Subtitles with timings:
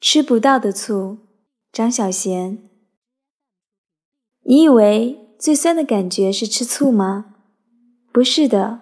[0.00, 1.18] 吃不到的醋，
[1.70, 2.56] 张小娴。
[4.44, 7.34] 你以为最酸的感觉是吃醋吗？
[8.10, 8.80] 不是的，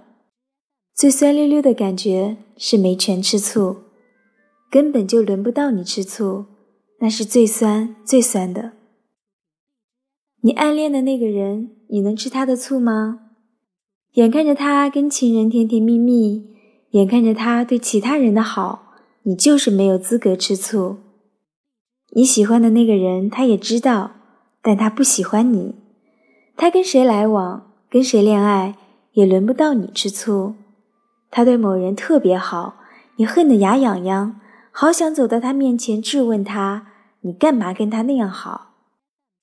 [0.95, 3.79] 最酸溜溜的感觉是没权吃醋，
[4.71, 6.47] 根本就轮不到你吃醋，
[7.01, 8.75] 那是最酸最酸的。
[10.43, 13.33] 你暗恋的那个人，你能吃他的醋吗？
[14.13, 16.55] 眼看着他跟情人甜甜蜜蜜，
[16.91, 18.93] 眼看着他对其他人的好，
[19.25, 20.99] 你就是没有资格吃醋。
[22.13, 24.13] 你喜欢的那个人，他也知道，
[24.63, 25.75] 但他不喜欢你。
[26.57, 28.75] 他跟谁来往，跟谁恋爱，
[29.13, 30.55] 也轮不到你吃醋。
[31.31, 32.77] 他对某人特别好，
[33.17, 34.41] 你恨得牙痒痒，
[34.73, 36.89] 好想走到他面前质问他：
[37.21, 38.73] 你干嘛跟他那样好？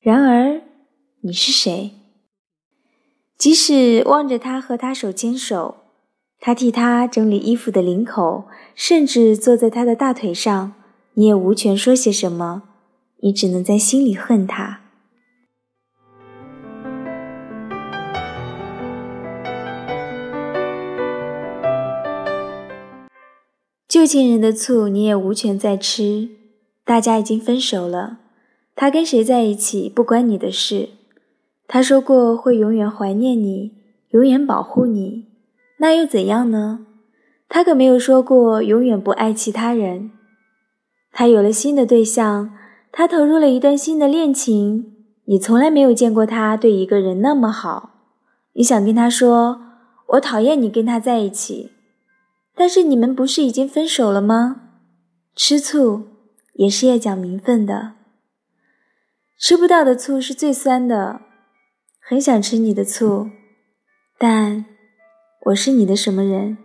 [0.02, 0.62] 然而，
[1.22, 1.92] 你是谁？
[3.38, 5.76] 即使望着他和他手牵手，
[6.40, 10.74] 他替他整理衣服的领口，甚至坐在他的大腿上。
[11.18, 12.64] 你也无权说些什么，
[13.22, 14.82] 你只能在心里恨他。
[23.88, 26.28] 旧情人的醋你也无权再吃，
[26.84, 28.18] 大家已经分手了，
[28.76, 30.90] 他跟谁在一起不关你的事。
[31.66, 33.72] 他说过会永远怀念你，
[34.10, 35.28] 永远保护你，
[35.78, 36.86] 那又怎样呢？
[37.48, 40.12] 他可没有说过永远不爱其他人。
[41.18, 42.54] 他有了新的对象，
[42.92, 44.98] 他投入了一段新的恋情。
[45.28, 47.92] 你从来没有见过他对一个人那么好。
[48.52, 49.62] 你想跟他说
[50.16, 51.72] ：“我讨厌你跟他在一起。”
[52.54, 54.64] 但是你们不是已经分手了吗？
[55.38, 56.04] 吃醋
[56.56, 57.94] 也是要讲名分的。
[59.40, 61.22] 吃不到的醋是最酸的。
[62.02, 63.30] 很想吃你的醋，
[64.18, 64.66] 但
[65.46, 66.58] 我是你的什么人？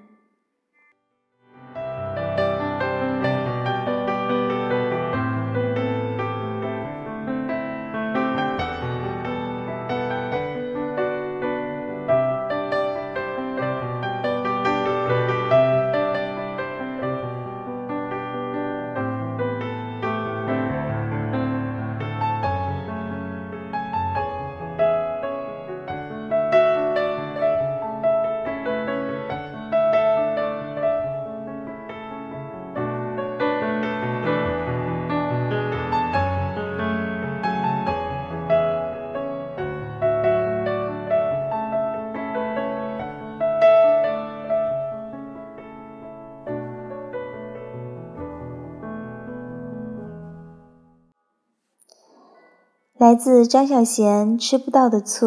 [53.01, 55.27] 来自张小娴《吃不到的醋》。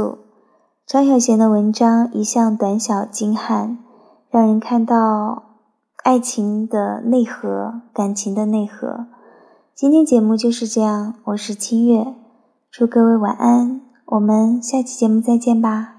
[0.85, 3.79] 张小娴的文章一向短小精悍，
[4.29, 5.41] 让人看到
[6.03, 9.07] 爱情的内核、感情的内核。
[9.73, 12.13] 今天节目就是这样，我是清月，
[12.69, 15.92] 祝各位晚安，我们下期节目再见吧。